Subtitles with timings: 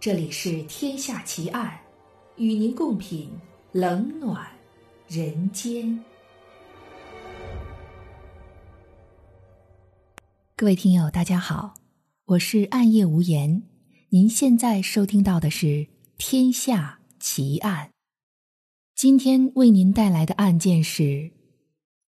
[0.00, 1.78] 这里是《天下奇案》，
[2.42, 3.28] 与您共品
[3.70, 4.50] 冷暖
[5.06, 6.02] 人间。
[10.56, 11.74] 各位听友，大家好，
[12.24, 13.64] 我是暗夜无言。
[14.08, 15.66] 您现在收听到的是
[16.16, 17.88] 《天下奇案》，
[18.94, 21.30] 今天为您带来的案件是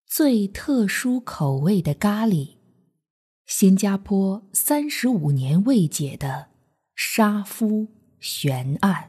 [0.07, 2.57] 最特殊口味的咖喱——
[3.45, 6.52] 新加坡三十五年未解的。
[6.95, 7.87] 杀夫
[8.21, 9.09] 悬案。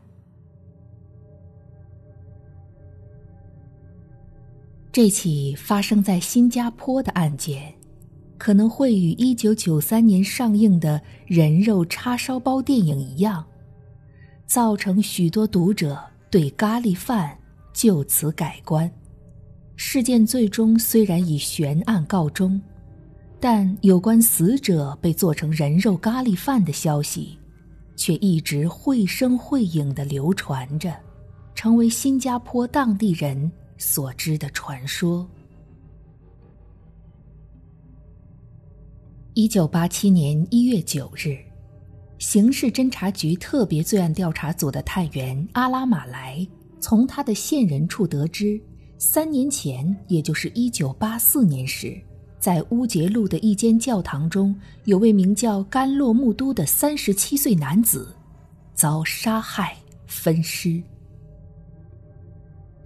[4.92, 7.74] 这起发生在新加坡的案件，
[8.38, 13.44] 可能会与一九九三年上映的人肉叉烧包电影一样，
[14.46, 17.36] 造成许多读者对咖喱饭
[17.74, 18.90] 就此改观。
[19.76, 22.62] 事件最终虽然以悬案告终，
[23.40, 27.40] 但有关死者被做成人肉咖喱饭的消息。
[28.04, 30.94] 却一直绘声绘影的流传着，
[31.56, 35.26] 成为新加坡当地人所知的传说。
[39.36, 41.38] 一九八七年一月九日，
[42.20, 46.46] 刑事侦查局特别罪案调查组的探员阿拉马莱
[46.82, 48.62] 从他的线人处得知，
[48.98, 51.98] 三年前，也就是一九八四年时。
[52.44, 58.14] 在乌节路的一间教堂中，有位名叫甘洛木都的三十七岁男子，
[58.74, 59.78] 遭杀害
[60.08, 60.84] 分尸。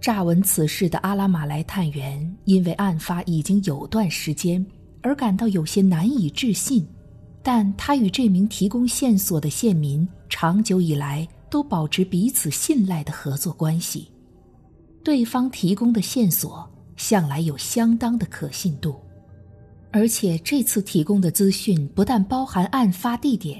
[0.00, 4.64] 乍闻此事的阿拉马来探员，因为案发已经有段时间，
[5.02, 6.86] 而感到有些难以置信。
[7.42, 14.06] 但他与这名提供线索的县民，长久以来都保持彼此信赖的合作关系，
[15.02, 16.64] 对方提供的线索
[16.96, 18.94] 向来有相当的可信度。
[19.90, 23.58] 而且这次提供的资讯不但包含案发地点，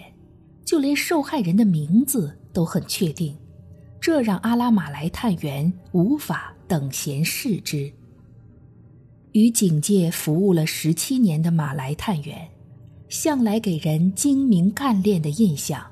[0.65, 3.35] 就连受害人的名字都很确定，
[4.01, 7.91] 这让阿拉马来探员无法等闲视之。
[9.33, 12.49] 与警界服务了十七年的马来探员，
[13.09, 15.83] 向来给人精明干练的印象，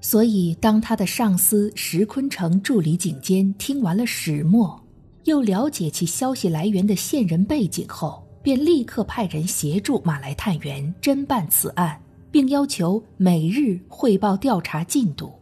[0.00, 4.80] 所以当他的上司石坤城助理警监听完了始末，
[5.24, 8.25] 又了解其消息来源的线人背景后。
[8.46, 15.32] 便立刻派人协助马来探员侦办此案，并要求每日汇报调查进度。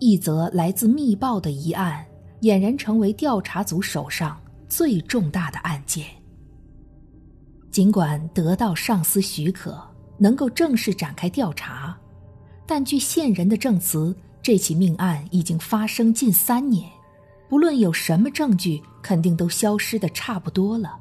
[0.00, 2.04] 一则来自密报的疑案，
[2.40, 4.36] 俨然成为调查组手上
[4.68, 6.06] 最重大的案件。
[7.70, 9.80] 尽管得到上司许可，
[10.18, 11.96] 能够正式展开调查，
[12.66, 14.12] 但据线人的证词，
[14.42, 16.90] 这起命案已经发生近三年，
[17.48, 20.98] 不论有什么证据，肯定都消失的差不多了。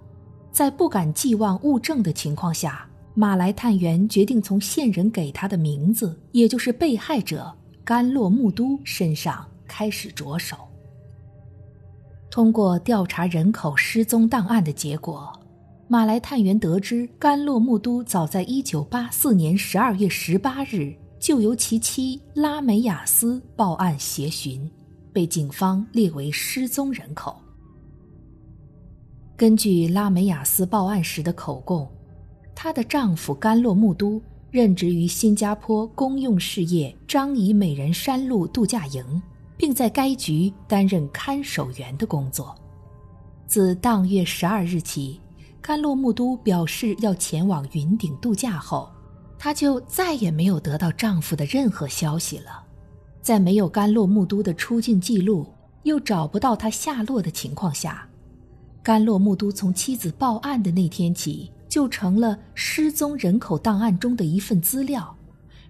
[0.53, 7.51] 在不敢寄望物证的情况下，马来探员决定从线人给他的名字，也就是被害者
[7.83, 10.55] 甘洛木都身上开始着手。
[12.29, 15.33] 通过调查人口失踪档案的结果，
[15.87, 24.69] 马来探员得知甘洛木都早在1984年12月18日就由其妻拉美亚斯报案协寻，
[25.11, 27.42] 被警方列为失踪人口。
[29.43, 31.85] 根据拉美亚斯报案时的口供，
[32.55, 39.21] 她的丈夫甘洛木都任职于新加坡公用事业张仪美人山路度假营，
[39.57, 42.55] 并在该局担任看守员的工作。
[43.45, 45.19] 自当月十二日起，
[45.61, 48.89] 甘洛木都表示要前往云顶度假后，
[49.37, 52.63] 她就再也没有得到丈夫的任何消息了。
[53.21, 55.45] 在没有甘洛木都的出境记录，
[55.83, 58.07] 又找不到他下落的情况下。
[58.83, 65.15] 甘洛木都从妻子报案的那天起，就成了失踪人口档案中的一份资料，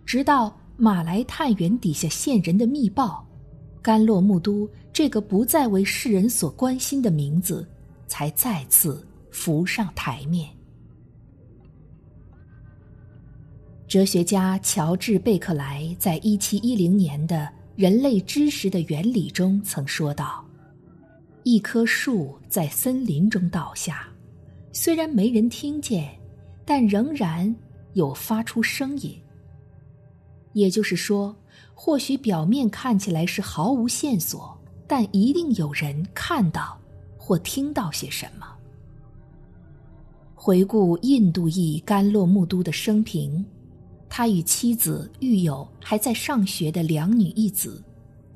[0.04, 3.24] 直到马来探员底下线人的密报，
[3.84, 7.68] 甘洛木都这个不再为世人所关心的名字，
[8.08, 10.50] 才再次浮上台面。
[13.88, 17.36] 哲学家乔治贝克莱在一七一零年的
[17.76, 20.43] 《人类知识的原理》中曾说道。
[21.44, 24.08] 一棵树在森林中倒下，
[24.72, 26.10] 虽然没人听见，
[26.64, 27.54] 但仍然
[27.94, 29.14] 有发出声音。
[30.54, 31.36] 也就是说，
[31.74, 34.58] 或许表面看起来是毫无线索，
[34.88, 36.80] 但一定有人看到
[37.18, 38.48] 或听到些什么。
[40.34, 43.44] 回顾印度裔甘洛木都的生平，
[44.08, 47.84] 他与妻子育有还在上学的两女一子。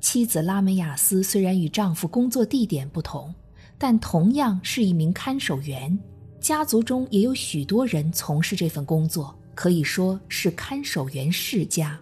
[0.00, 3.34] 妻子拉美亚斯虽然与丈夫工作地点不同，
[3.76, 5.98] 但同样是一名看守员，
[6.40, 11.98] 家族中也有许多人从事这份工作，可以说是看守员世家。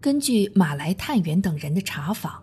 [0.00, 2.42] 根据马来探员等人的查访，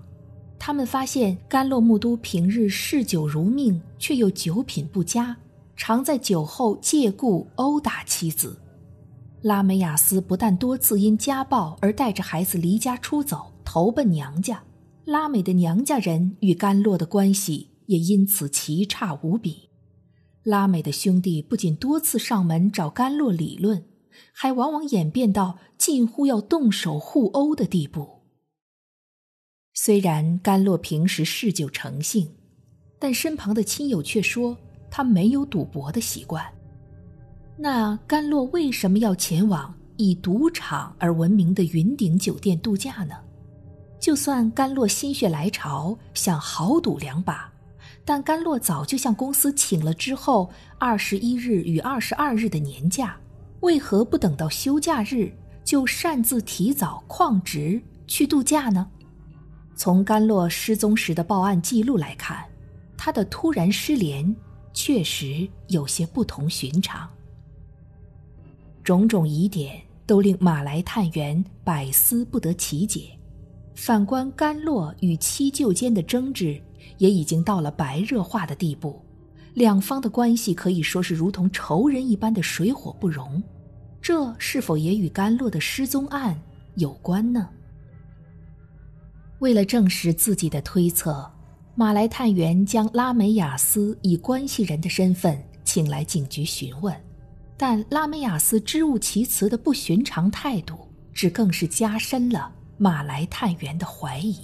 [0.57, 5.35] 他们发现甘洛木都平日嗜酒如命，却又酒品不佳，
[5.75, 8.57] 常在酒后借故殴打妻子。
[9.41, 14.63] 拉梅亚斯不但多次因家暴而带着孩子离家出走，投奔娘家。
[15.05, 19.69] 拉美的娘家人与甘洛的关系也因此奇差无比。
[20.41, 23.85] 拉美的兄弟不仅多次上门找甘洛理论，
[24.33, 28.23] 还往往演变到近乎要动手互殴的地步。
[29.75, 32.27] 虽然甘洛平时嗜酒成性，
[32.97, 34.57] 但身旁的亲友却说
[34.89, 36.43] 他没有赌博的习惯。
[37.55, 43.13] 那甘洛为什么要前往以赌场而闻名的云顶酒店度假呢？
[43.99, 47.51] 就算甘洛心血来潮想豪赌两把，
[48.05, 53.17] 但甘洛早就向公司请了之后二十一日与二十二日的年假，
[53.59, 55.31] 为何不等到休假日
[55.65, 58.89] 就擅自提早旷职去度假呢？
[59.75, 62.43] 从甘洛失踪时的报案记录来看，
[62.97, 64.33] 他的突然失联
[64.73, 67.07] 确实有些不同寻常。
[68.81, 73.11] 种种疑点都令马来探员百思不得其解。
[73.79, 76.61] 反观甘洛与七舅间的争执，
[76.97, 79.01] 也已经到了白热化的地步，
[79.53, 83.41] 两方的关系可以说是如同仇人一般的水火不容。
[84.01, 86.37] 这是否也与甘洛的失踪案
[86.75, 87.47] 有关呢？
[89.39, 91.25] 为了证实自己的推测，
[91.73, 96.93] 马来探员将拉梅亚斯以关系人的身份请来警局询问。
[97.55, 100.77] 但拉梅亚斯支吾其词的不寻常态度，
[101.13, 104.35] 只更是加深了马来探员的怀疑。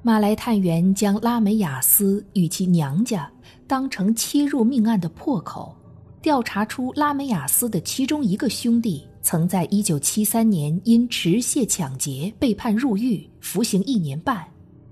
[0.00, 3.30] 马来探员将拉梅亚斯与其娘家
[3.66, 5.76] 当成切入命案的破口，
[6.22, 14.42] 调查出拉梅亚斯的其中一个兄弟曾在1973年因持械抢劫被判入狱，服刑一年半，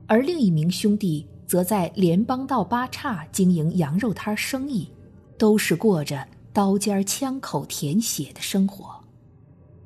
[0.06, 4.90] 而另一名兄弟则在联邦道八岔经营羊肉摊生意。
[5.38, 8.97] 都是过着刀尖枪口舔血的生活。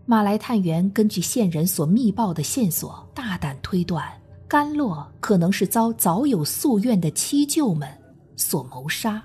[0.04, 4.04] 马来探员根据线人所密报的线索，大胆推断，
[4.48, 7.88] 甘洛可能是遭早有夙愿的七舅们
[8.36, 9.22] 所谋杀。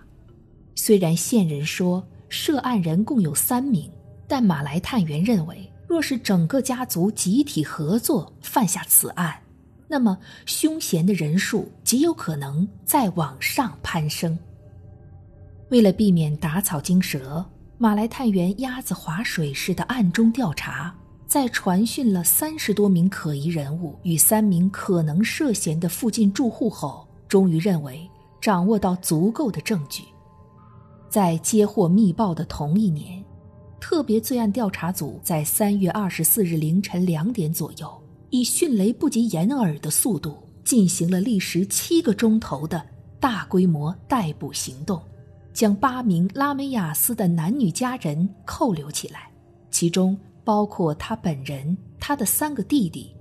[0.76, 3.92] 虽然线人说涉案人共有三名，
[4.28, 9.36] 但马来探员认为，若是整个家族集体合作犯下此案，
[9.88, 14.38] 那么凶嫌的人数极有可能再往上攀升。
[15.70, 17.44] 为了避免打草惊蛇，
[17.80, 20.96] 马来探员鸭子划水似的暗中调查，
[21.28, 28.10] 在传讯了三十多名可疑人物与三名可能涉嫌的附近住户后，终于认为
[28.42, 30.04] 掌握到足够的证据。
[31.08, 33.24] 在接获密报的同一年，
[33.80, 38.02] 特别罪案调查组在三月二十四日凌晨两点左右，
[38.32, 40.36] 以迅雷不及掩耳的速度
[40.66, 42.84] 进行了历时七个钟头的
[43.20, 45.00] 大规模逮捕行动。
[45.58, 49.32] 将八名拉梅亚斯的男女家人扣留起来，
[49.72, 53.12] 其中包括他本人、他的三个弟弟，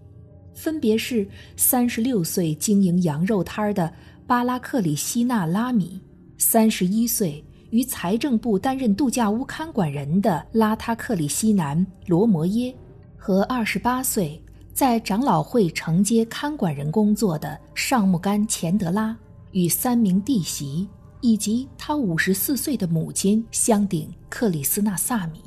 [0.52, 1.26] 分别是
[1.56, 3.90] 三十六岁经营羊肉摊的
[4.26, 5.98] 巴拉克里希纳拉米，
[6.36, 12.76] 三十一岁于财政部担任度假屋看管人的拉塔克里希南罗摩耶，
[13.16, 14.38] 和二十八岁
[14.74, 19.16] 在长老会承接看管人工作的尚木干钱德拉
[19.52, 20.86] 与三名弟媳。
[21.20, 25.40] 以及他五十四岁的母亲香顶克里斯纳萨米。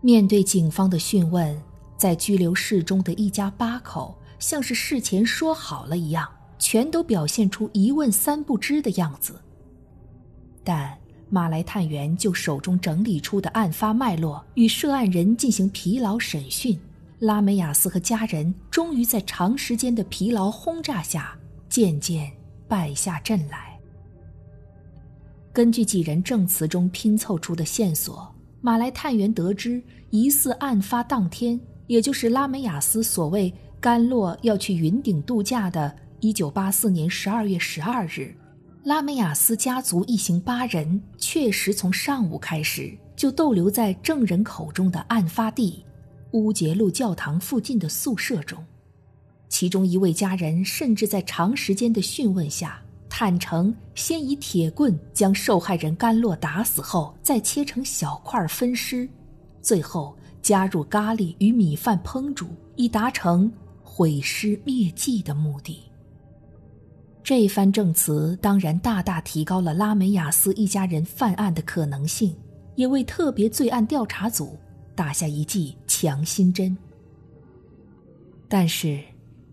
[0.00, 1.60] 面对警方的讯问，
[1.96, 9.40] 在拘留室中的一家八口像是事前说好了一样，全都表现出一问三不知的样子。
[10.64, 10.98] 但
[11.28, 16.78] 马来探员就手中整理出的案发脉络与涉案人进行疲劳审讯，
[17.20, 21.38] 拉梅亚斯和家人终于在长时间的疲劳轰炸下
[21.68, 22.30] 渐渐。
[22.72, 23.78] 败下阵来。
[25.52, 38.34] 根据几人证词中拼凑出的线索，马来探员得知，疑似案发当天，也就是拉梅亚斯所谓甘洛要去云顶度假的1984年12月12日，
[38.84, 45.84] 拉梅亚斯家族一行八人确实从上午开始就逗留在证人口中的案发地
[46.30, 48.64] 乌杰路教堂附近的宿舍中。
[49.52, 59.06] 其中一位家人甚至在长时间的讯问下，坦诚先以铁棍将受害人甘洛打死后，再切成小块分尸，
[59.60, 65.82] 最后加入咖喱与米饭烹煮，以达成毁尸灭迹的目的。
[67.22, 72.34] 这番证词当然大大提高了拉梅亚斯一家人犯案的可能性，
[72.74, 74.58] 也为特别罪案调查组
[74.94, 76.74] 打下一剂强心针。
[78.48, 78.98] 但是，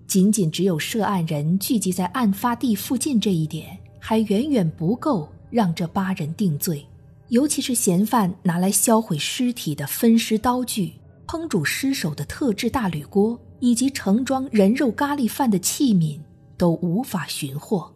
[0.10, 6.84] 仅仅只有涉案人聚集在案发地附近这一点，还远远不够让这八人定罪。
[7.28, 10.96] 尤其是嫌犯拿来销毁尸体的分尸刀具、
[11.28, 16.20] 烹煮尸首的特制大铝锅，以及盛装人肉咖喱饭的器皿，
[16.58, 17.94] 都无法寻获。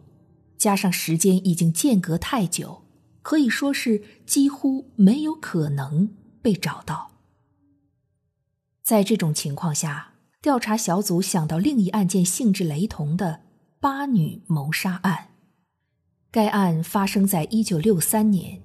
[0.56, 2.82] 加上时间已经间隔太久，
[3.22, 7.10] 可以说是几乎没有可能被找到。
[8.84, 10.12] 在这种情况下，
[10.44, 13.40] 调查小组想到另一案件性质雷同的
[13.80, 15.28] 八女谋杀案。
[16.30, 18.60] 该案发生在一九六三年。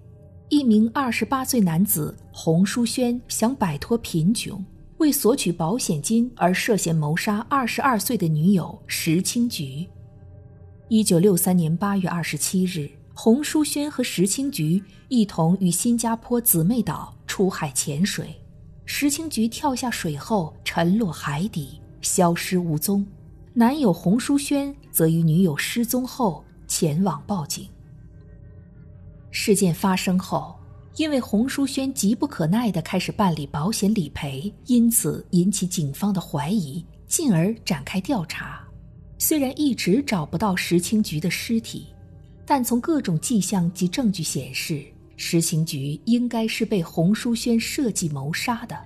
[0.49, 4.61] 一名二十八岁男子洪书轩想摆脱贫穷，
[4.97, 9.87] 为索取保险金而涉嫌谋杀二十二岁的女友石青菊。
[10.89, 18.35] 一九六三年八月二十七日，洪书轩和石青菊一同与新加坡姊妹岛出海潜水，
[18.91, 23.05] 石青菊跳下水后沉落海底，消失无踪。
[23.53, 27.69] 男友洪书轩则于女友失踪后前往报警。
[29.29, 30.59] 事件发生后，
[30.95, 38.67] 因为洪书轩急不可耐地开始办理保险理赔，因此引起警方的怀疑，进而展开调查。
[39.19, 41.85] 虽然一直找不到石青菊的尸体，
[42.43, 44.83] 但从各种迹象及证据显示，
[45.21, 48.79] 石青菊应该是被洪淑轩设计谋杀的。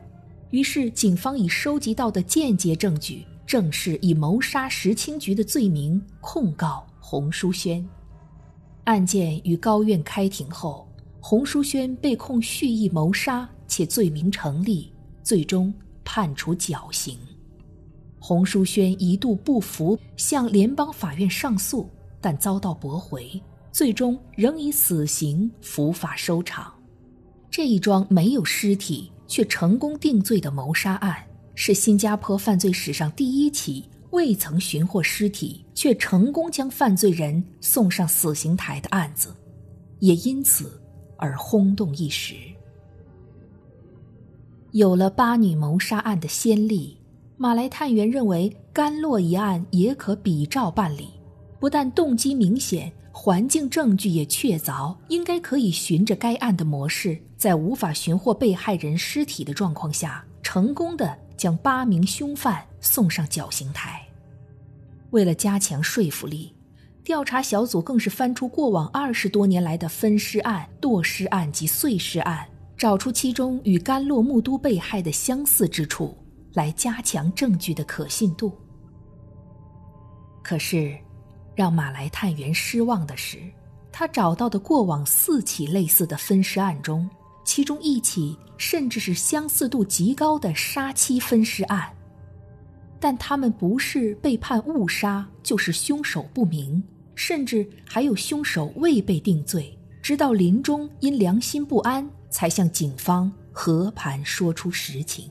[0.50, 7.88] 于是，警方以收集到的间接证据，正式以谋杀石青菊的罪名控告洪淑轩。
[8.86, 10.88] 案件于高院开庭后，
[11.20, 15.72] 洪淑轩被控蓄意谋杀，且罪名成立，最终
[16.04, 17.16] 判处绞刑。
[18.18, 21.88] 洪淑轩一度不服，向联邦法院上诉，
[22.20, 23.40] 但遭到驳回，
[23.74, 26.72] 最终仍以死刑伏法收场。
[27.50, 31.18] 这一桩没有尸体却成功定罪的谋杀案，
[31.56, 33.90] 是新加坡犯罪史上第一起。
[34.12, 39.34] 未曾寻获尸体，却成功将犯罪人送上死刑台的案子，
[39.98, 40.80] 也因此
[41.18, 42.36] 而轰动一时。
[44.72, 47.00] 有了八女谋杀案的先例，
[47.38, 51.10] 马来探员认为甘洛一案也可比照办理。
[51.60, 64.02] 不但动机明显，环境证据也确凿，应该可以循着该案的模式，在无法寻获被害人尸体的状况下，成功的将八名凶犯送上绞刑台。
[65.12, 66.56] 为了加强说服力，
[67.04, 76.18] 调查小组更是翻出过往二十多年来的分尸案、剁尸案及碎尸案，找出其中与甘洛木都被害的相似之处，
[76.54, 78.52] 来加强证据的可信度。
[80.42, 80.98] 可是，
[81.56, 83.38] 让马来探员失望的是，
[83.92, 87.10] 他找到的过往四起类似的分尸案中，
[87.46, 91.88] 其中一起甚至是相似度极高的杀妻分尸案。
[93.00, 96.82] 但他们不是被判误杀，就是凶手不明，
[97.16, 105.30] 甚至还有凶手未被定罪，直到临终因良心不安，才向警方和盘说出实情。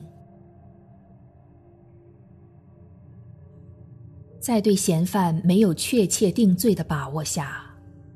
[4.43, 7.63] 在对嫌犯没有确切定罪的把握下，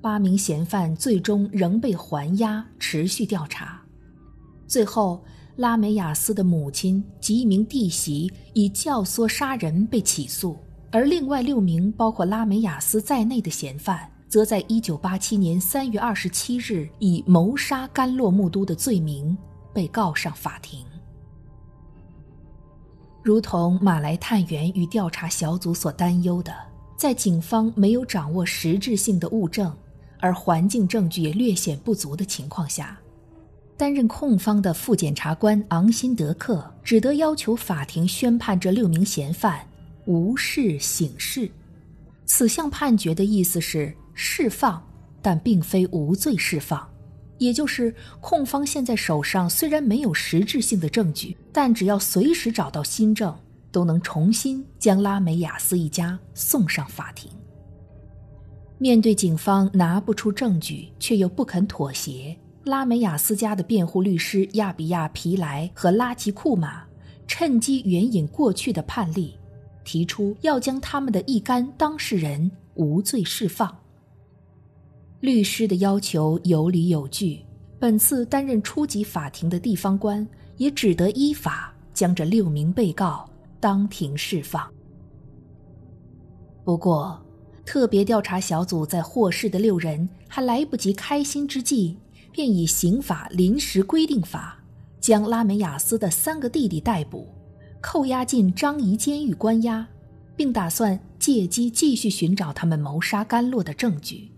[0.01, 3.81] 八名嫌犯最终仍被还押，持续调查，
[4.67, 5.23] 最后。
[5.55, 10.55] 拉美亚斯的母亲及一名弟媳以教唆杀人被起诉，
[10.91, 19.35] 而另外六名包括拉美亚斯在内的嫌犯，则在1987年3月27日以谋杀甘洛木都的罪名
[19.73, 20.85] 被告上法庭。
[23.21, 26.53] 如同马来探员与调查小组所担忧的，
[26.95, 29.75] 在警方没有掌握实质性的物证，
[30.19, 32.97] 而环境证据也略显不足的情况下。
[33.75, 39.59] 担任控方的副检察官昂辛德克只得要求法庭宣判这六名嫌犯
[40.05, 41.51] 无事醒事。
[42.25, 44.81] 此项判决的意思是释放，
[45.21, 46.87] 但并非无罪释放。
[47.37, 53.35] 也就是控方现在手上虽然没有实质性的证据，但只要随时找到新证，
[53.71, 57.29] 都能重新将拉美亚斯一家送上法庭。
[58.79, 62.37] 面对警方拿不出证据却又不肯妥协。
[62.63, 66.83] 拉美亚斯家的辩护律师亚比亚皮莱和拉吉库马
[67.27, 69.37] 趁机援引过去的判例，
[69.83, 73.73] 提出要将他们的一干当事人无罪释放。
[75.19, 77.39] 律师的要求有理有据，
[77.79, 80.25] 本次担任初级法庭的地方官
[80.57, 84.71] 也只得依法将这六名被告当庭释放。
[86.63, 87.19] 不过，
[87.65, 91.97] 特别调查小组在获释的六人还来不及开心之际。
[92.29, 94.59] 便以刑法临时规定法
[95.01, 97.27] 将拉美雅斯的三个弟弟逮捕，
[97.81, 99.87] 扣押进张仪监狱关押，
[100.35, 104.29] 并打算借机继续寻找他们谋杀甘洛的证据。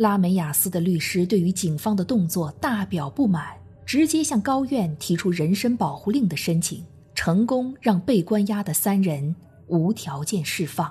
[0.00, 3.54] 拉梅亚斯的律师对于警方的动作大表不满，
[3.84, 6.82] 直接向高院提出人身保护令的申请，
[7.14, 10.90] 成功让被关押的三人无条件释放。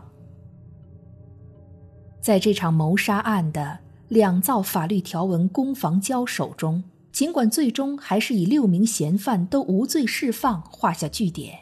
[2.21, 11.57] 在这场谋杀案的两造法律条文攻防交手中，尽管最终还是以六名嫌犯都无罪释放画下句点，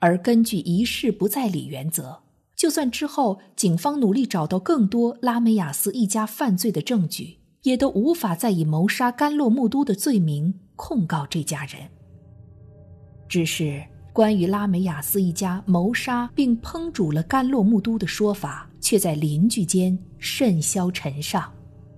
[0.00, 2.21] 而根据一事不再理原则。
[2.62, 11.80] 就算之后警方努力找到更多拉美亚斯一家犯罪的证据，也都无法再以谋杀甘洛木都的罪名控告这家人。
[13.28, 21.52] 只是关于拉美亚斯一家谋杀并烹煮了甘洛木都的说法，却在邻居间甚嚣尘上，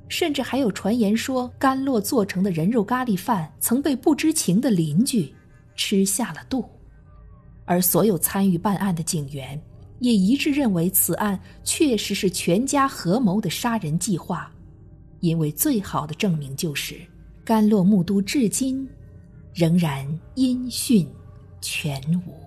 [0.08, 5.30] 甚至还有传言说甘洛做成的人肉咖喱饭曾被不知情的邻居
[5.76, 6.64] 吃下了肚，
[7.66, 9.62] 而所有参与办案的警员。
[10.00, 14.52] 也一致认为此案确实是全家合谋的杀人计划，
[15.20, 16.96] 因为最好的证明就是
[17.44, 18.86] 甘洛木都至今
[19.54, 21.08] 仍然音讯
[21.60, 22.43] 全无。